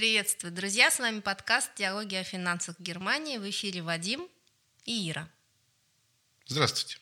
Приветствую, 0.00 0.50
друзья! 0.50 0.90
С 0.90 0.98
вами 0.98 1.20
подкаст 1.20 1.72
«Диалоги 1.76 2.14
о 2.14 2.24
финансах 2.24 2.80
Германии». 2.80 3.36
В 3.36 3.46
эфире 3.50 3.82
Вадим 3.82 4.26
и 4.86 5.10
Ира. 5.10 5.28
Здравствуйте. 6.46 6.96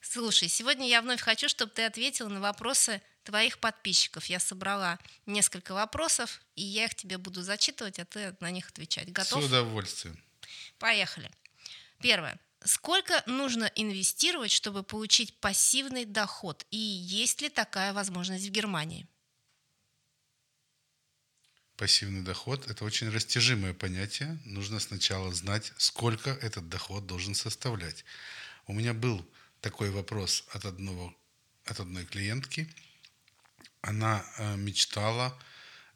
Слушай, 0.00 0.46
сегодня 0.46 0.86
я 0.86 1.02
вновь 1.02 1.20
хочу, 1.20 1.48
чтобы 1.48 1.72
ты 1.72 1.82
ответил 1.82 2.28
на 2.28 2.40
вопросы 2.40 3.02
твоих 3.24 3.58
подписчиков. 3.58 4.26
Я 4.26 4.38
собрала 4.38 5.00
несколько 5.26 5.74
вопросов, 5.74 6.40
и 6.54 6.62
я 6.62 6.84
их 6.84 6.94
тебе 6.94 7.18
буду 7.18 7.42
зачитывать, 7.42 7.98
а 7.98 8.04
ты 8.04 8.36
на 8.38 8.52
них 8.52 8.68
отвечать. 8.68 9.10
Готов? 9.10 9.42
С 9.42 9.46
удовольствием. 9.46 10.16
Поехали. 10.78 11.28
Первое. 12.00 12.38
Сколько 12.64 13.20
нужно 13.26 13.64
инвестировать, 13.74 14.52
чтобы 14.52 14.84
получить 14.84 15.40
пассивный 15.40 16.04
доход? 16.04 16.66
И 16.70 16.76
есть 16.76 17.40
ли 17.40 17.48
такая 17.48 17.92
возможность 17.92 18.46
в 18.46 18.50
Германии? 18.50 19.08
Пассивный 21.76 22.22
доход– 22.22 22.66
это 22.70 22.84
очень 22.84 23.10
растяжимое 23.10 23.74
понятие. 23.74 24.38
Нужно 24.46 24.80
сначала 24.80 25.32
знать, 25.34 25.74
сколько 25.76 26.30
этот 26.30 26.70
доход 26.70 27.06
должен 27.06 27.34
составлять. 27.34 28.04
У 28.66 28.72
меня 28.72 28.94
был 28.94 29.26
такой 29.60 29.90
вопрос 29.90 30.44
от, 30.52 30.64
одного, 30.64 31.14
от 31.66 31.78
одной 31.78 32.06
клиентки. 32.06 32.66
Она 33.82 34.24
э, 34.38 34.56
мечтала 34.56 35.38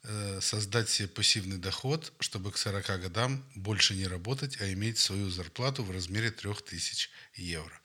э, 0.03 0.39
создать 0.39 0.87
себе 0.87 1.07
пассивный 1.07 1.57
доход, 1.57 2.13
чтобы 2.19 2.51
к 2.51 2.57
40 2.57 3.01
годам 3.01 3.43
больше 3.55 3.95
не 3.95 4.05
работать, 4.05 4.61
а 4.61 4.71
иметь 4.71 4.99
свою 4.99 5.31
зарплату 5.31 5.83
в 5.83 5.89
размере 5.89 6.29
3000 6.29 7.09
евро. 7.37 7.81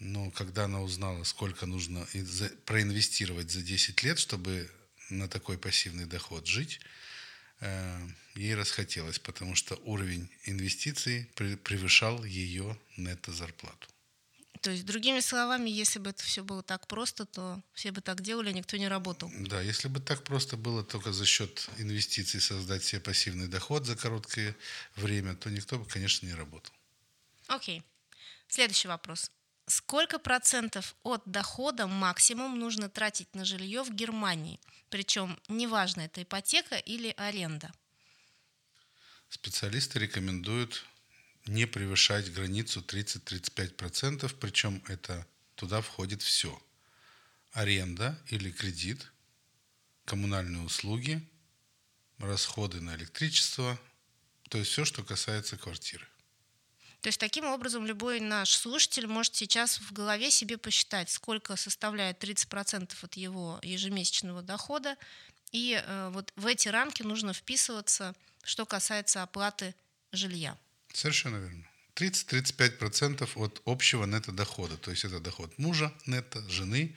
Но 0.00 0.32
когда 0.32 0.64
она 0.64 0.82
узнала, 0.82 1.22
сколько 1.22 1.64
нужно 1.64 2.08
проинвестировать 2.66 3.52
за 3.52 3.62
10 3.62 4.02
лет, 4.02 4.18
чтобы 4.18 4.68
на 5.10 5.28
такой 5.28 5.58
пассивный 5.58 6.06
доход 6.06 6.46
жить, 6.46 6.80
э, 7.60 8.08
ей 8.34 8.54
расхотелось, 8.54 9.18
потому 9.18 9.54
что 9.54 9.76
уровень 9.84 10.28
инвестиций 10.44 11.30
превышал 11.34 12.24
ее 12.24 12.78
нетто-зарплату. 12.96 13.88
То 14.60 14.70
есть, 14.70 14.84
другими 14.84 15.20
словами, 15.20 15.70
если 15.70 15.98
бы 16.00 16.10
это 16.10 16.22
все 16.24 16.42
было 16.42 16.62
так 16.62 16.86
просто, 16.88 17.26
то 17.26 17.62
все 17.74 17.92
бы 17.92 18.00
так 18.00 18.22
делали, 18.22 18.52
никто 18.52 18.76
не 18.76 18.88
работал. 18.88 19.30
Да, 19.38 19.60
если 19.60 19.88
бы 19.88 20.00
так 20.00 20.24
просто 20.24 20.56
было 20.56 20.82
только 20.82 21.12
за 21.12 21.26
счет 21.26 21.68
инвестиций 21.78 22.40
создать 22.40 22.82
себе 22.82 23.00
пассивный 23.00 23.46
доход 23.46 23.86
за 23.86 23.96
короткое 23.96 24.56
время, 24.96 25.36
то 25.36 25.50
никто 25.50 25.78
бы, 25.78 25.84
конечно, 25.84 26.26
не 26.26 26.34
работал. 26.34 26.72
Окей. 27.46 27.82
Следующий 28.48 28.88
вопрос. 28.88 29.30
Сколько 29.68 30.18
процентов 30.18 30.96
от 31.02 31.22
дохода 31.26 31.86
максимум 31.86 32.58
нужно 32.58 32.88
тратить 32.88 33.34
на 33.34 33.44
жилье 33.44 33.82
в 33.82 33.94
Германии? 33.94 34.60
Причем 34.88 35.38
неважно, 35.48 36.00
это 36.00 36.22
ипотека 36.22 36.76
или 36.76 37.12
аренда. 37.18 37.70
Специалисты 39.28 39.98
рекомендуют 39.98 40.86
не 41.44 41.66
превышать 41.66 42.32
границу 42.32 42.80
30-35%, 42.80 44.34
причем 44.40 44.82
это 44.88 45.26
туда 45.54 45.82
входит 45.82 46.22
все. 46.22 46.58
Аренда 47.52 48.18
или 48.28 48.50
кредит, 48.50 49.12
коммунальные 50.06 50.62
услуги, 50.62 51.22
расходы 52.16 52.80
на 52.80 52.96
электричество, 52.96 53.78
то 54.48 54.56
есть 54.56 54.70
все, 54.70 54.86
что 54.86 55.04
касается 55.04 55.58
квартиры. 55.58 56.06
То 57.00 57.08
есть 57.08 57.20
таким 57.20 57.44
образом 57.44 57.86
любой 57.86 58.20
наш 58.20 58.56
слушатель 58.56 59.06
может 59.06 59.34
сейчас 59.36 59.78
в 59.80 59.92
голове 59.92 60.30
себе 60.30 60.58
посчитать, 60.58 61.10
сколько 61.10 61.54
составляет 61.56 62.22
30% 62.22 62.92
от 63.00 63.16
его 63.16 63.60
ежемесячного 63.62 64.42
дохода, 64.42 64.96
и 65.52 65.80
э, 65.82 66.10
вот 66.12 66.32
в 66.36 66.46
эти 66.46 66.68
рамки 66.68 67.02
нужно 67.02 67.32
вписываться, 67.32 68.14
что 68.42 68.66
касается 68.66 69.22
оплаты 69.22 69.74
жилья. 70.12 70.58
Совершенно 70.92 71.36
верно. 71.36 71.68
30-35% 71.94 73.28
от 73.36 73.62
общего 73.64 74.04
нетто-дохода. 74.04 74.76
То 74.76 74.90
есть 74.90 75.04
это 75.04 75.20
доход 75.20 75.56
мужа 75.58 75.92
нетто, 76.06 76.48
жены, 76.48 76.96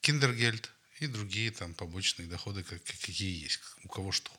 киндергельд 0.00 0.70
и 1.00 1.06
другие 1.06 1.50
там 1.50 1.74
побочные 1.74 2.28
доходы, 2.28 2.62
какие 2.62 3.42
есть, 3.42 3.60
у 3.84 3.88
кого 3.88 4.12
что. 4.12 4.30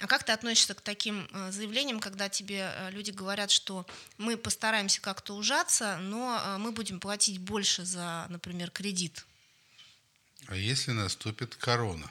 А 0.00 0.06
как 0.06 0.24
ты 0.24 0.32
относишься 0.32 0.74
к 0.74 0.80
таким 0.80 1.28
э, 1.32 1.50
заявлениям, 1.50 2.00
когда 2.00 2.28
тебе 2.28 2.72
э, 2.72 2.90
люди 2.90 3.10
говорят, 3.10 3.50
что 3.50 3.86
мы 4.16 4.36
постараемся 4.36 5.00
как-то 5.00 5.34
ужаться, 5.34 5.98
но 5.98 6.40
э, 6.42 6.58
мы 6.58 6.72
будем 6.72 7.00
платить 7.00 7.38
больше 7.38 7.84
за, 7.84 8.26
например, 8.28 8.70
кредит? 8.70 9.26
А 10.46 10.56
если 10.56 10.92
наступит 10.92 11.56
корона? 11.56 12.10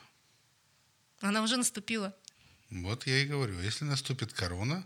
Она 1.21 1.41
уже 1.41 1.57
наступила. 1.57 2.13
Вот 2.69 3.07
я 3.07 3.19
и 3.19 3.25
говорю, 3.25 3.59
если 3.61 3.85
наступит 3.85 4.33
корона, 4.33 4.85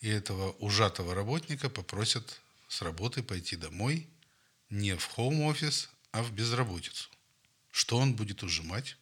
и 0.00 0.08
этого 0.08 0.52
ужатого 0.52 1.14
работника 1.14 1.68
попросят 1.68 2.40
с 2.68 2.82
работы 2.82 3.22
пойти 3.22 3.56
домой 3.56 4.06
не 4.70 4.96
в 4.96 5.04
хоум-офис, 5.04 5.90
а 6.12 6.22
в 6.22 6.32
безработицу. 6.32 7.08
Что 7.70 7.98
он 7.98 8.14
будет 8.14 8.42
ужимать? 8.42 8.96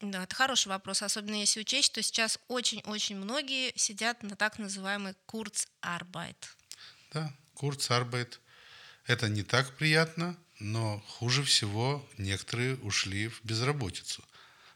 Да, 0.00 0.24
это 0.24 0.34
хороший 0.34 0.68
вопрос, 0.68 1.02
особенно 1.02 1.34
если 1.34 1.60
учесть, 1.60 1.86
что 1.86 2.02
сейчас 2.02 2.38
очень-очень 2.48 3.16
многие 3.16 3.72
сидят 3.76 4.22
на 4.22 4.34
так 4.34 4.58
называемый 4.58 5.14
Курцарбайт. 5.26 6.56
Да, 7.12 7.34
Курцарбайт. 7.54 8.40
Это 9.06 9.28
не 9.28 9.42
так 9.42 9.76
приятно, 9.76 10.38
но 10.58 11.00
хуже 11.00 11.42
всего 11.42 12.08
некоторые 12.16 12.76
ушли 12.76 13.28
в 13.28 13.44
безработицу. 13.44 14.24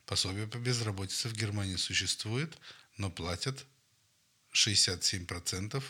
Пособие 0.04 0.46
по 0.46 0.58
безработице 0.58 1.28
в 1.28 1.32
Германии 1.32 1.76
существует, 1.76 2.54
но 2.98 3.10
платят 3.10 3.64
67% 4.52 5.82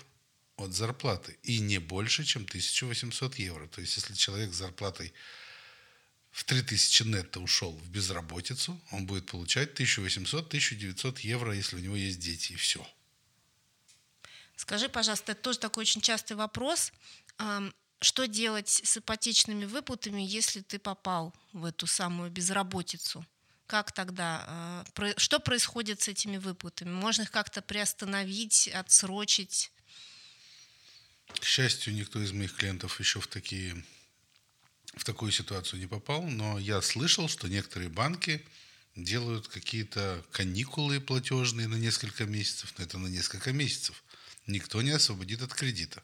от 0.56 0.72
зарплаты 0.72 1.36
и 1.42 1.58
не 1.58 1.78
больше, 1.78 2.24
чем 2.24 2.44
1800 2.44 3.34
евро. 3.36 3.66
То 3.66 3.80
есть, 3.80 3.96
если 3.96 4.14
человек 4.14 4.52
с 4.52 4.56
зарплатой 4.56 5.12
в 6.34 6.42
3000 6.42 7.04
нетто 7.04 7.38
ушел 7.38 7.70
в 7.76 7.88
безработицу, 7.88 8.80
он 8.90 9.06
будет 9.06 9.26
получать 9.26 9.80
1800-1900 9.80 11.20
евро, 11.20 11.54
если 11.54 11.76
у 11.76 11.78
него 11.78 11.94
есть 11.94 12.18
дети, 12.18 12.54
и 12.54 12.56
все. 12.56 12.84
Скажи, 14.56 14.88
пожалуйста, 14.88 15.30
это 15.32 15.40
тоже 15.40 15.60
такой 15.60 15.82
очень 15.82 16.00
частый 16.00 16.36
вопрос. 16.36 16.92
Что 18.00 18.26
делать 18.26 18.68
с 18.68 18.96
ипотечными 18.96 19.64
выплатами, 19.64 20.22
если 20.22 20.60
ты 20.60 20.80
попал 20.80 21.32
в 21.52 21.64
эту 21.64 21.86
самую 21.86 22.32
безработицу? 22.32 23.24
Как 23.68 23.92
тогда? 23.92 24.44
А, 24.48 24.84
что 25.16 25.38
происходит 25.38 26.02
с 26.02 26.08
этими 26.08 26.38
выплатами? 26.38 26.90
Можно 26.90 27.22
их 27.22 27.30
как-то 27.30 27.62
приостановить, 27.62 28.68
отсрочить? 28.68 29.70
К 31.28 31.44
счастью, 31.44 31.94
никто 31.94 32.20
из 32.20 32.32
моих 32.32 32.54
клиентов 32.56 32.98
еще 32.98 33.20
в 33.20 33.28
такие 33.28 33.84
в 34.96 35.04
такую 35.04 35.32
ситуацию 35.32 35.80
не 35.80 35.86
попал, 35.86 36.22
но 36.22 36.58
я 36.58 36.80
слышал, 36.82 37.28
что 37.28 37.48
некоторые 37.48 37.88
банки 37.88 38.44
делают 38.96 39.48
какие-то 39.48 40.24
каникулы 40.30 41.00
платежные 41.00 41.68
на 41.68 41.76
несколько 41.76 42.24
месяцев, 42.24 42.74
но 42.78 42.84
это 42.84 42.98
на 42.98 43.08
несколько 43.08 43.52
месяцев. 43.52 44.02
Никто 44.46 44.82
не 44.82 44.90
освободит 44.90 45.42
от 45.42 45.52
кредита. 45.52 46.02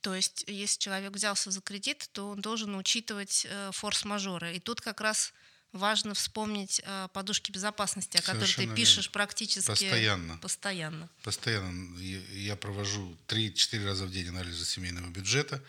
То 0.00 0.14
есть, 0.14 0.44
если 0.46 0.78
человек 0.78 1.12
взялся 1.12 1.50
за 1.50 1.60
кредит, 1.62 2.10
то 2.12 2.30
он 2.30 2.40
должен 2.40 2.76
учитывать 2.76 3.46
э, 3.48 3.70
форс-мажоры. 3.72 4.54
И 4.54 4.60
тут 4.60 4.82
как 4.82 5.00
раз 5.00 5.32
важно 5.72 6.12
вспомнить 6.12 6.82
э, 6.84 7.08
подушки 7.14 7.50
безопасности, 7.50 8.18
о 8.18 8.22
которых 8.22 8.54
ты 8.54 8.66
пишешь 8.74 9.10
практически 9.10 9.66
постоянно. 9.66 10.36
Постоянно. 10.38 11.08
Постоянно. 11.22 11.98
Я 11.98 12.54
провожу 12.56 13.16
3-4 13.28 13.84
раза 13.84 14.04
в 14.04 14.10
день 14.10 14.28
анализа 14.28 14.64
семейного 14.66 15.08
бюджета 15.08 15.62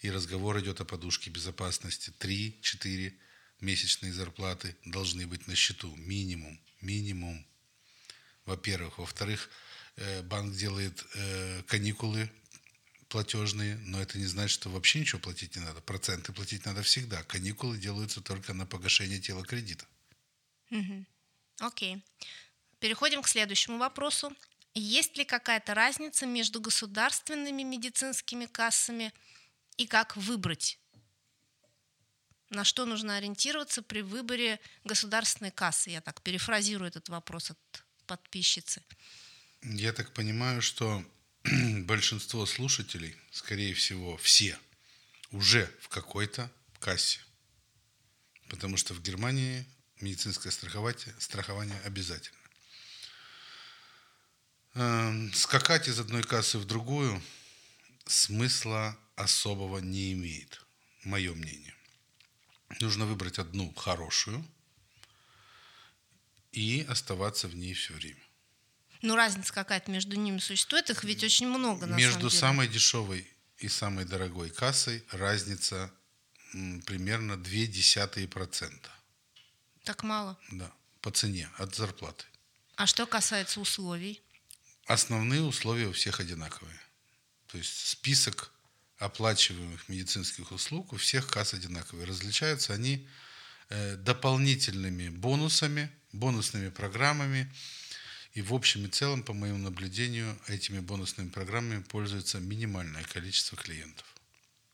и 0.00 0.10
разговор 0.10 0.58
идет 0.60 0.80
о 0.80 0.84
подушке 0.84 1.30
безопасности. 1.30 2.10
Три-четыре 2.18 3.14
месячные 3.60 4.12
зарплаты 4.12 4.76
должны 4.84 5.26
быть 5.26 5.46
на 5.46 5.54
счету. 5.54 5.94
Минимум. 5.96 6.58
Минимум. 6.80 7.46
Во-первых. 8.46 8.98
Во-вторых, 8.98 9.50
э, 9.96 10.22
банк 10.22 10.56
делает 10.56 11.04
э, 11.14 11.62
каникулы 11.66 12.30
платежные, 13.08 13.76
но 13.78 14.00
это 14.00 14.18
не 14.18 14.26
значит, 14.26 14.54
что 14.54 14.70
вообще 14.70 15.00
ничего 15.00 15.20
платить 15.20 15.56
не 15.56 15.62
надо. 15.62 15.80
Проценты 15.80 16.32
платить 16.32 16.64
надо 16.64 16.82
всегда. 16.82 17.22
Каникулы 17.24 17.76
делаются 17.76 18.20
только 18.20 18.54
на 18.54 18.66
погашение 18.66 19.20
тела 19.20 19.44
кредита. 19.44 19.84
Окей. 20.70 21.96
Okay. 21.96 22.02
Переходим 22.78 23.22
к 23.22 23.28
следующему 23.28 23.78
вопросу. 23.78 24.34
Есть 24.72 25.18
ли 25.18 25.24
какая-то 25.24 25.74
разница 25.74 26.24
между 26.26 26.60
государственными 26.60 27.62
медицинскими 27.62 28.46
кассами 28.46 29.12
и 29.80 29.86
как 29.86 30.14
выбрать? 30.14 30.78
На 32.50 32.64
что 32.64 32.84
нужно 32.84 33.16
ориентироваться 33.16 33.80
при 33.80 34.02
выборе 34.02 34.60
государственной 34.84 35.50
кассы? 35.50 35.88
Я 35.88 36.02
так 36.02 36.20
перефразирую 36.20 36.88
этот 36.88 37.08
вопрос 37.08 37.50
от 37.50 37.84
подписчицы. 38.06 38.82
Я 39.62 39.94
так 39.94 40.12
понимаю, 40.12 40.60
что 40.60 41.02
большинство 41.44 42.44
слушателей, 42.44 43.16
скорее 43.30 43.72
всего, 43.72 44.18
все, 44.18 44.58
уже 45.30 45.74
в 45.80 45.88
какой-то 45.88 46.52
кассе. 46.78 47.20
Потому 48.50 48.76
что 48.76 48.92
в 48.92 49.00
Германии 49.00 49.64
медицинское 50.00 50.50
страхование, 50.50 51.14
страхование 51.18 51.80
обязательно. 51.86 52.36
Эм, 54.74 55.32
скакать 55.32 55.88
из 55.88 55.98
одной 55.98 56.22
кассы 56.22 56.58
в 56.58 56.66
другую 56.66 57.22
смысла 58.04 58.94
особого 59.20 59.78
не 59.78 60.12
имеет, 60.12 60.60
мое 61.04 61.34
мнение. 61.34 61.74
Нужно 62.80 63.04
выбрать 63.06 63.38
одну 63.38 63.72
хорошую 63.74 64.44
и 66.52 66.84
оставаться 66.88 67.48
в 67.48 67.54
ней 67.54 67.74
все 67.74 67.94
время. 67.94 68.22
Ну, 69.02 69.16
разница 69.16 69.52
какая-то 69.52 69.90
между 69.90 70.16
ними 70.16 70.38
существует, 70.38 70.90
их 70.90 71.04
ведь 71.04 71.24
очень 71.24 71.48
много 71.48 71.86
на 71.86 71.96
Между 71.96 72.12
самом 72.12 72.30
деле. 72.30 72.40
самой 72.40 72.68
дешевой 72.68 73.30
и 73.58 73.68
самой 73.68 74.04
дорогой 74.04 74.50
кассой 74.50 75.04
разница 75.10 75.90
м, 76.54 76.82
примерно 76.82 77.32
0,2%. 77.34 78.88
Так 79.84 80.02
мало. 80.02 80.38
Да, 80.50 80.70
по 81.00 81.10
цене 81.10 81.48
от 81.56 81.74
зарплаты. 81.74 82.24
А 82.76 82.86
что 82.86 83.06
касается 83.06 83.60
условий? 83.60 84.20
Основные 84.86 85.42
условия 85.42 85.86
у 85.86 85.92
всех 85.92 86.20
одинаковые. 86.20 86.78
То 87.46 87.58
есть 87.58 87.86
список 87.88 88.52
оплачиваемых 89.00 89.88
медицинских 89.88 90.52
услуг 90.52 90.92
у 90.92 90.96
всех 90.96 91.26
касс 91.26 91.54
одинаковые. 91.54 92.06
Различаются 92.06 92.74
они 92.74 93.08
э, 93.70 93.96
дополнительными 93.96 95.08
бонусами, 95.08 95.90
бонусными 96.12 96.68
программами. 96.68 97.50
И 98.34 98.42
в 98.42 98.54
общем 98.54 98.84
и 98.84 98.88
целом, 98.88 99.22
по 99.22 99.32
моему 99.32 99.58
наблюдению, 99.58 100.38
этими 100.46 100.80
бонусными 100.80 101.30
программами 101.30 101.82
пользуется 101.82 102.38
минимальное 102.38 103.02
количество 103.04 103.56
клиентов. 103.56 104.06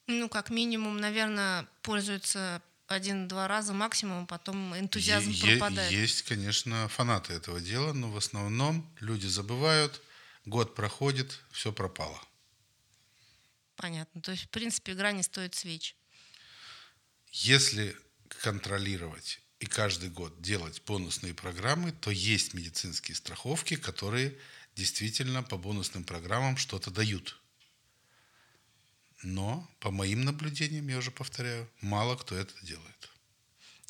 Ну, 0.08 0.28
как 0.28 0.50
минимум, 0.50 1.00
наверное, 1.00 1.66
пользуются 1.82 2.60
один-два 2.88 3.48
раза 3.48 3.72
максимум, 3.72 4.26
потом 4.26 4.76
энтузиазм 4.76 5.30
е- 5.30 5.56
пропадает. 5.58 5.92
Есть, 5.92 6.22
конечно, 6.22 6.88
фанаты 6.88 7.32
этого 7.32 7.60
дела, 7.60 7.92
но 7.92 8.10
в 8.10 8.16
основном 8.16 8.88
люди 9.00 9.26
забывают, 9.26 10.02
год 10.44 10.74
проходит, 10.74 11.40
все 11.52 11.72
пропало. 11.72 12.20
Понятно. 13.76 14.20
То 14.22 14.32
есть, 14.32 14.44
в 14.44 14.48
принципе, 14.48 14.92
игра 14.92 15.12
не 15.12 15.22
стоит 15.22 15.54
свеч. 15.54 15.96
Если 17.30 17.96
контролировать 18.42 19.40
и 19.60 19.66
каждый 19.66 20.10
год 20.10 20.40
делать 20.40 20.82
бонусные 20.86 21.34
программы, 21.34 21.92
то 21.92 22.10
есть 22.10 22.54
медицинские 22.54 23.14
страховки, 23.14 23.76
которые 23.76 24.36
действительно 24.74 25.42
по 25.42 25.56
бонусным 25.56 26.04
программам 26.04 26.56
что-то 26.56 26.90
дают. 26.90 27.40
Но, 29.22 29.68
по 29.80 29.90
моим 29.90 30.24
наблюдениям, 30.24 30.88
я 30.88 30.98
уже 30.98 31.10
повторяю, 31.10 31.70
мало 31.80 32.16
кто 32.16 32.36
это 32.36 32.52
делает. 32.62 33.10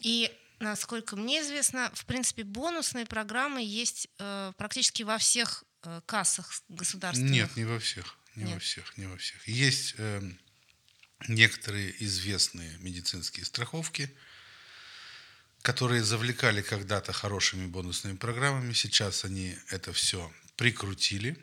И, 0.02 0.32
насколько 0.60 1.16
мне 1.16 1.40
известно, 1.42 1.90
в 1.94 2.04
принципе, 2.06 2.44
бонусные 2.44 3.06
программы 3.06 3.62
есть 3.62 4.08
э, 4.18 4.52
практически 4.56 5.02
во 5.02 5.18
всех 5.18 5.64
э, 5.82 6.00
кассах 6.06 6.62
государственных. 6.68 7.32
Нет, 7.32 7.56
не 7.56 7.64
во 7.64 7.80
всех. 7.80 8.16
Не 8.36 8.44
во 8.44 8.50
Нет. 8.50 8.62
всех, 8.62 8.96
не 8.98 9.06
во 9.06 9.16
всех. 9.16 9.48
Есть 9.48 9.94
эм, 9.96 10.38
некоторые 11.26 11.94
известные 12.04 12.76
медицинские 12.80 13.46
страховки, 13.46 14.10
которые 15.62 16.04
завлекали 16.04 16.60
когда-то 16.60 17.14
хорошими 17.14 17.66
бонусными 17.66 18.16
программами. 18.16 18.74
Сейчас 18.74 19.24
они 19.24 19.56
это 19.70 19.94
все 19.94 20.30
прикрутили, 20.56 21.36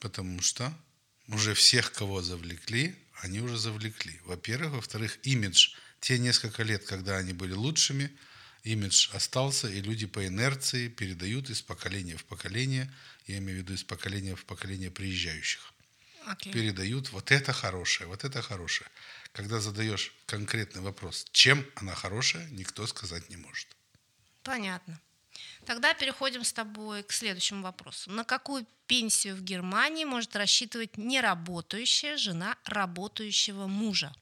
потому 0.00 0.42
что 0.42 0.76
уже 1.28 1.54
всех, 1.54 1.92
кого 1.92 2.22
завлекли, 2.22 2.96
они 3.22 3.40
уже 3.40 3.56
завлекли. 3.56 4.20
Во-первых. 4.24 4.72
Во-вторых, 4.72 5.18
имидж. 5.22 5.74
Те 6.00 6.18
несколько 6.18 6.64
лет, 6.64 6.84
когда 6.84 7.18
они 7.18 7.34
были 7.34 7.52
лучшими, 7.52 8.10
имидж 8.64 9.10
остался, 9.12 9.68
и 9.68 9.80
люди 9.80 10.06
по 10.06 10.26
инерции 10.26 10.88
передают 10.88 11.50
из 11.50 11.62
поколения 11.62 12.16
в 12.16 12.24
поколение, 12.24 12.92
я 13.28 13.38
имею 13.38 13.58
в 13.58 13.62
виду 13.62 13.74
из 13.74 13.84
поколения 13.84 14.34
в 14.34 14.44
поколение 14.44 14.90
приезжающих 14.90 15.72
Окей. 16.26 16.52
передают 16.52 17.10
вот 17.10 17.30
это 17.30 17.52
хорошее, 17.52 18.08
вот 18.08 18.24
это 18.24 18.42
хорошее. 18.42 18.88
Когда 19.32 19.60
задаешь 19.60 20.12
конкретный 20.26 20.82
вопрос, 20.82 21.26
чем 21.32 21.66
она 21.76 21.94
хорошая, 21.94 22.48
никто 22.50 22.86
сказать 22.86 23.28
не 23.30 23.36
может. 23.36 23.68
Понятно. 24.42 25.00
Тогда 25.66 25.94
переходим 25.94 26.44
с 26.44 26.52
тобой 26.52 27.02
к 27.02 27.12
следующему 27.12 27.62
вопросу. 27.62 28.10
На 28.10 28.24
какую 28.24 28.66
пенсию 28.86 29.36
в 29.36 29.42
Германии 29.42 30.04
может 30.04 30.34
рассчитывать 30.36 30.96
неработающая 30.96 32.16
жена 32.16 32.56
работающего 32.64 33.66
мужа? 33.66 34.14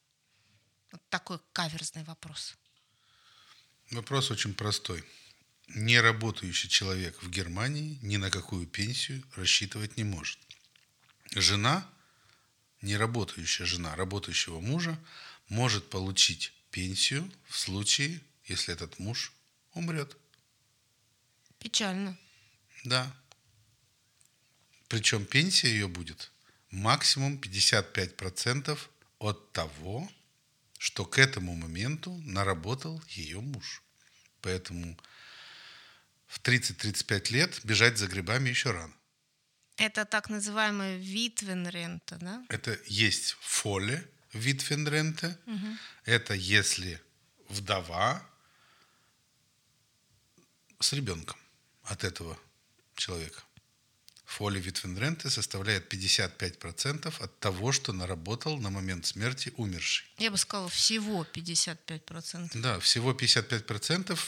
Вот 0.92 1.02
такой 1.08 1.38
каверзный 1.52 2.04
вопрос. 2.04 2.56
Вопрос 3.90 4.30
очень 4.30 4.54
простой. 4.54 5.04
Неработающий 5.68 6.68
человек 6.68 7.22
в 7.22 7.30
Германии 7.30 7.98
ни 8.02 8.16
на 8.16 8.30
какую 8.30 8.66
пенсию 8.66 9.22
рассчитывать 9.36 9.96
не 9.96 10.04
может. 10.04 10.38
Жена, 11.34 11.86
неработающая 12.82 13.66
жена 13.66 13.94
работающего 13.96 14.60
мужа, 14.60 14.98
может 15.48 15.88
получить 15.90 16.52
пенсию 16.70 17.30
в 17.48 17.58
случае, 17.58 18.20
если 18.44 18.74
этот 18.74 18.98
муж 18.98 19.32
умрет. 19.72 20.16
Печально. 21.58 22.16
Да. 22.84 23.14
Причем 24.88 25.26
пенсия 25.26 25.68
ее 25.68 25.88
будет 25.88 26.30
максимум 26.70 27.36
55% 27.36 28.78
от 29.18 29.52
того, 29.52 30.10
что 30.78 31.04
к 31.04 31.18
этому 31.18 31.54
моменту 31.54 32.16
наработал 32.24 33.02
ее 33.08 33.40
муж. 33.40 33.82
Поэтому 34.40 34.96
в 36.26 36.40
30-35 36.40 37.32
лет 37.32 37.60
бежать 37.64 37.98
за 37.98 38.06
грибами 38.06 38.48
еще 38.48 38.70
рано. 38.70 38.94
Это 39.78 40.04
так 40.04 40.28
называемая 40.28 40.98
витвенрента, 40.98 42.16
да? 42.16 42.44
Это 42.48 42.78
есть 42.86 43.36
фоле 43.40 44.06
Витвенренте. 44.32 45.38
Это 46.04 46.34
если 46.34 47.00
вдова 47.48 48.22
с 50.80 50.92
ребенком 50.92 51.36
от 51.84 52.04
этого 52.04 52.38
человека. 52.94 53.42
Фоли 54.24 54.60
Витвенренте 54.60 55.30
составляет 55.30 55.92
55% 55.92 57.14
от 57.22 57.40
того, 57.40 57.72
что 57.72 57.92
наработал 57.92 58.58
на 58.58 58.68
момент 58.68 59.06
смерти 59.06 59.52
умерший. 59.56 60.06
Я 60.18 60.30
бы 60.30 60.36
сказала, 60.36 60.68
всего 60.68 61.24
55%. 61.24 62.60
Да, 62.60 62.78
всего 62.78 63.12
55% 63.12 64.18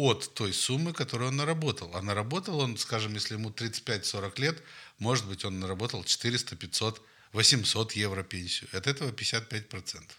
от 0.00 0.34
той 0.34 0.52
суммы, 0.52 0.92
которую 0.92 1.28
он 1.28 1.36
наработал. 1.36 1.94
А 1.94 2.02
наработал 2.02 2.60
он, 2.60 2.78
скажем, 2.78 3.14
если 3.14 3.34
ему 3.34 3.50
35-40 3.50 4.40
лет, 4.40 4.62
может 4.98 5.26
быть, 5.26 5.44
он 5.44 5.60
наработал 5.60 6.04
400, 6.04 6.56
500, 6.56 7.02
800 7.32 7.92
евро 7.92 8.22
пенсию. 8.22 8.68
От 8.72 8.86
этого 8.86 9.10
55%. 9.10 10.10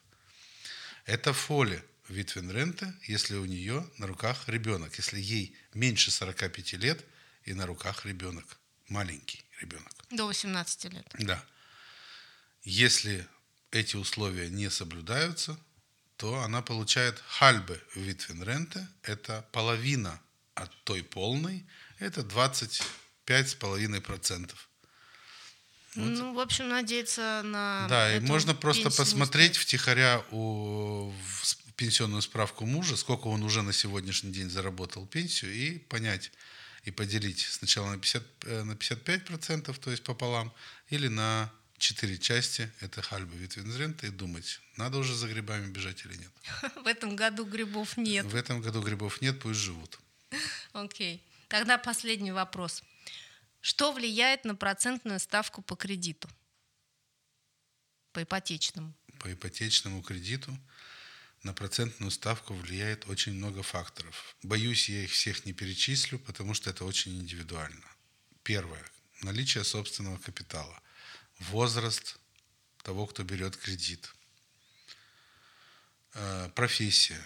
Это 1.06 1.34
фоли 1.34 1.84
Витвенренте, 2.10 2.94
если 3.08 3.36
у 3.36 3.46
нее 3.46 3.90
на 3.98 4.08
руках 4.08 4.48
ребенок. 4.48 4.96
Если 4.98 5.20
ей 5.20 5.56
меньше 5.74 6.12
45 6.12 6.74
лет 6.74 7.04
и 7.46 7.54
на 7.54 7.66
руках 7.66 8.06
ребенок. 8.06 8.46
Маленький 8.88 9.44
ребенок. 9.62 9.94
До 10.12 10.28
18 10.28 10.94
лет. 10.94 11.08
Да. 11.20 11.44
Если 12.64 13.28
эти 13.72 13.96
условия 13.96 14.50
не 14.50 14.70
соблюдаются, 14.70 15.58
то 16.22 16.40
она 16.42 16.62
получает 16.62 17.22
хальбе 17.28 17.82
Витвенренте, 17.96 18.88
это 19.02 19.44
половина 19.52 20.22
от 20.54 20.72
той 20.84 21.02
полной, 21.02 21.66
это 21.98 22.22
25,5%. 22.22 24.52
Ну, 25.96 26.34
в 26.36 26.40
общем, 26.40 26.70
надеяться 26.70 27.42
на 27.44 27.88
Да, 27.90 28.16
и 28.16 28.20
можно 28.20 28.54
просто 28.54 28.92
посмотреть 28.92 29.56
стоит. 29.56 29.66
втихаря 29.66 30.24
у, 30.30 31.10
в 31.10 31.74
пенсионную 31.76 32.22
справку 32.22 32.68
мужа, 32.68 32.98
сколько 32.98 33.26
он 33.26 33.42
уже 33.42 33.64
на 33.64 33.74
сегодняшний 33.74 34.32
день 34.32 34.52
заработал 34.52 35.08
пенсию, 35.08 35.52
и 35.52 35.80
понять, 35.80 36.32
и 36.84 36.92
поделить 36.92 37.48
сначала 37.50 37.90
на, 37.90 37.98
50, 37.98 38.24
э, 38.46 38.62
на 38.62 38.74
55%, 38.74 39.76
то 39.80 39.90
есть 39.90 40.04
пополам, 40.04 40.54
или 40.90 41.08
на 41.08 41.52
4 41.82 42.18
части, 42.20 42.72
это 42.80 43.02
хальба 43.02 43.36
Витвензрента, 43.36 44.06
и 44.06 44.12
думать, 44.12 44.62
надо 44.78 45.00
уже 45.00 45.16
за 45.16 45.28
грибами 45.28 45.72
бежать 45.72 46.06
или 46.06 46.16
нет. 46.16 46.32
В 46.84 46.88
этом 46.88 47.16
году 47.16 47.44
грибов 47.44 47.98
нет. 47.98 48.26
В 48.26 48.36
этом 48.36 48.62
году 48.62 48.82
грибов 48.82 49.20
нет, 49.22 49.40
пусть 49.40 49.60
живут. 49.60 50.00
Окей. 50.74 51.24
Тогда 51.48 51.78
последний 51.78 52.32
вопрос. 52.32 52.84
Что 53.62 53.94
влияет 53.94 54.46
на 54.46 54.56
процентную 54.56 55.20
ставку 55.20 55.62
по 55.62 55.76
кредиту? 55.76 56.30
По 58.14 58.22
ипотечному. 58.24 58.94
По 59.20 59.34
ипотечному 59.34 60.04
кредиту 60.04 60.58
на 61.44 61.54
процентную 61.54 62.12
ставку 62.12 62.54
влияет 62.54 63.10
очень 63.10 63.34
много 63.34 63.64
факторов. 63.64 64.36
Боюсь, 64.44 64.88
я 64.90 65.04
их 65.04 65.12
всех 65.12 65.46
не 65.46 65.54
перечислю, 65.54 66.20
потому 66.20 66.54
что 66.54 66.70
это 66.70 66.86
очень 66.86 67.20
индивидуально. 67.20 67.86
Первое. 68.44 68.86
Наличие 69.22 69.64
собственного 69.64 70.18
капитала. 70.18 70.82
Возраст 71.50 72.18
того, 72.84 73.08
кто 73.08 73.24
берет 73.24 73.58
кредит. 73.58 74.14
Э, 76.14 76.50
Профессия. 76.56 77.22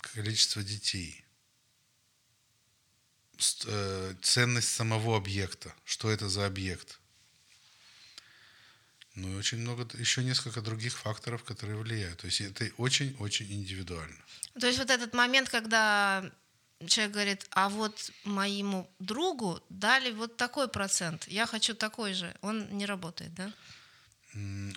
Количество 0.00 0.62
детей. 0.62 1.24
э, 3.66 4.14
ценность 4.22 4.68
самого 4.68 5.16
объекта, 5.16 5.74
что 5.84 6.10
это 6.10 6.28
за 6.28 6.46
объект. 6.46 7.00
Ну 9.14 9.32
и 9.32 9.36
очень 9.36 9.58
много, 9.58 9.86
еще 9.96 10.24
несколько 10.24 10.60
других 10.60 10.98
факторов, 10.98 11.44
которые 11.44 11.76
влияют. 11.76 12.20
То 12.20 12.26
есть 12.26 12.40
это 12.40 12.68
очень-очень 12.76 13.52
индивидуально. 13.52 14.16
То 14.58 14.66
есть 14.66 14.78
вот 14.78 14.90
этот 14.90 15.14
момент, 15.14 15.48
когда 15.48 16.30
человек 16.86 17.12
говорит, 17.12 17.46
а 17.50 17.68
вот 17.68 18.10
моему 18.24 18.90
другу 18.98 19.62
дали 19.68 20.10
вот 20.12 20.36
такой 20.36 20.68
процент, 20.68 21.26
я 21.28 21.46
хочу 21.46 21.74
такой 21.74 22.14
же, 22.14 22.34
он 22.40 22.68
не 22.76 22.86
работает, 22.86 23.34
да? 23.34 23.52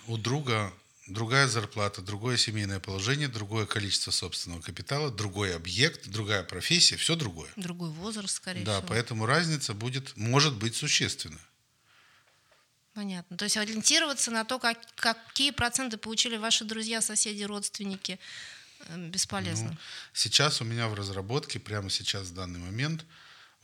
У 0.06 0.16
друга 0.16 0.72
другая 1.08 1.48
зарплата, 1.48 2.02
другое 2.02 2.36
семейное 2.36 2.80
положение, 2.80 3.28
другое 3.28 3.66
количество 3.66 4.10
собственного 4.10 4.60
капитала, 4.60 5.10
другой 5.10 5.54
объект, 5.56 6.08
другая 6.08 6.42
профессия, 6.42 6.96
все 6.96 7.16
другое. 7.16 7.50
Другой 7.56 7.90
возраст, 7.90 8.36
скорее 8.36 8.64
Да, 8.64 8.78
всего. 8.78 8.88
поэтому 8.88 9.26
разница 9.26 9.74
будет, 9.74 10.16
может 10.16 10.54
быть 10.54 10.76
существенна. 10.76 11.38
Понятно. 12.94 13.36
То 13.36 13.44
есть 13.44 13.56
ориентироваться 13.56 14.30
на 14.30 14.44
то, 14.44 14.58
как, 14.58 14.78
какие 14.96 15.50
проценты 15.50 15.98
получили 15.98 16.36
ваши 16.36 16.64
друзья, 16.64 17.00
соседи, 17.00 17.44
родственники, 17.44 18.18
бесполезно. 18.96 19.70
Ну, 19.70 19.76
Сейчас 20.12 20.60
у 20.60 20.64
меня 20.64 20.88
в 20.88 20.94
разработке, 20.94 21.58
прямо 21.58 21.90
сейчас, 21.90 22.28
в 22.28 22.34
данный 22.34 22.60
момент, 22.60 23.04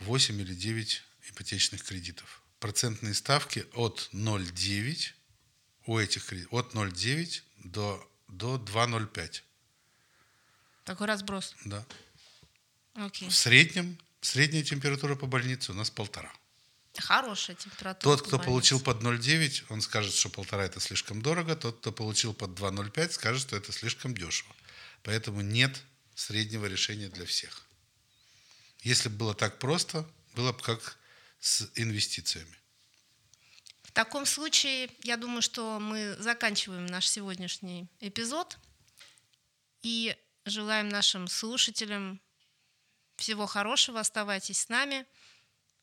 8 0.00 0.40
или 0.40 0.54
9 0.54 1.02
ипотечных 1.30 1.82
кредитов. 1.82 2.42
Процентные 2.60 3.14
ставки 3.14 3.66
от 3.74 4.08
0,9 4.12 5.12
у 5.86 5.98
этих 5.98 6.26
кредитов, 6.26 6.52
от 6.52 6.74
0,9 6.74 7.42
до, 7.64 8.10
до 8.28 8.56
2,05. 8.56 9.42
Такой 10.84 11.06
разброс. 11.06 11.54
Да. 11.64 11.84
Окей. 12.94 13.28
В 13.28 13.34
среднем, 13.34 13.98
средняя 14.20 14.62
температура 14.62 15.16
по 15.16 15.26
больнице 15.26 15.72
у 15.72 15.74
нас 15.74 15.90
полтора. 15.90 16.32
Хорошая 16.96 17.56
температура. 17.56 18.16
Тот, 18.16 18.26
кто 18.26 18.36
больнице. 18.36 18.46
получил 18.46 18.80
под 18.80 19.02
0,9, 19.02 19.64
он 19.70 19.80
скажет, 19.80 20.14
что 20.14 20.28
полтора 20.28 20.64
это 20.64 20.78
слишком 20.78 21.22
дорого. 21.22 21.56
Тот, 21.56 21.78
кто 21.78 21.90
получил 21.90 22.34
под 22.34 22.50
2,05, 22.50 23.10
скажет, 23.10 23.42
что 23.42 23.56
это 23.56 23.72
слишком 23.72 24.14
дешево. 24.14 24.54
Поэтому 25.04 25.42
нет 25.42 25.80
среднего 26.14 26.66
решения 26.66 27.08
для 27.08 27.26
всех. 27.26 27.66
Если 28.80 29.08
бы 29.08 29.16
было 29.16 29.34
так 29.34 29.58
просто, 29.58 30.08
было 30.34 30.52
бы 30.52 30.60
как 30.60 30.98
с 31.38 31.70
инвестициями. 31.74 32.56
В 33.82 33.92
таком 33.92 34.26
случае, 34.26 34.90
я 35.02 35.16
думаю, 35.16 35.42
что 35.42 35.78
мы 35.78 36.16
заканчиваем 36.18 36.86
наш 36.86 37.06
сегодняшний 37.06 37.86
эпизод 38.00 38.58
и 39.82 40.16
желаем 40.46 40.88
нашим 40.88 41.28
слушателям 41.28 42.20
всего 43.16 43.46
хорошего. 43.46 44.00
Оставайтесь 44.00 44.62
с 44.62 44.68
нами. 44.68 45.06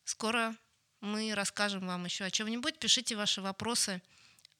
Скоро 0.04 0.54
мы 1.00 1.32
расскажем 1.34 1.86
вам 1.86 2.04
еще 2.04 2.24
о 2.24 2.30
чем-нибудь. 2.30 2.78
Пишите 2.78 3.16
ваши 3.16 3.40
вопросы 3.40 4.02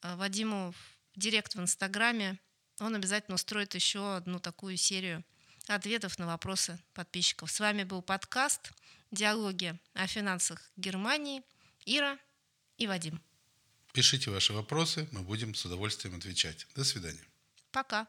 э, 0.03 0.15
Вадиму 0.17 0.73
в 0.73 1.19
директ 1.19 1.55
в 1.55 1.61
Инстаграме. 1.61 2.39
Он 2.81 2.95
обязательно 2.95 3.35
устроит 3.35 3.75
еще 3.75 4.17
одну 4.17 4.39
такую 4.39 4.77
серию 4.77 5.25
ответов 5.69 6.19
на 6.19 6.27
вопросы 6.27 6.79
подписчиков. 6.95 7.51
С 7.51 7.61
вами 7.61 7.85
был 7.85 8.03
подкаст 8.03 8.73
«Диалоги 9.11 9.79
о 9.95 10.07
финансах 10.07 10.71
Германии». 10.77 11.43
Ира 11.85 12.19
и 12.77 12.87
Вадим. 12.87 13.21
Пишите 13.93 14.31
ваши 14.31 14.53
вопросы, 14.53 15.09
мы 15.13 15.21
будем 15.23 15.55
с 15.55 15.65
удовольствием 15.65 16.17
отвечать. 16.17 16.67
До 16.75 16.85
свидания. 16.85 17.25
Пока. 17.71 18.07